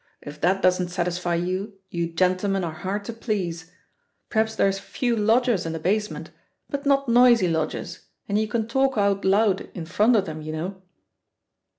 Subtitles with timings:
[0.23, 3.71] If that doesn't satisfy you, you gentlemen are hard to please.
[4.31, 6.31] P'raps there's a few lodgers in the basement,
[6.71, 10.53] but not noisy lodgers, and you can talk out aloud in front of them, you
[10.53, 10.81] know!"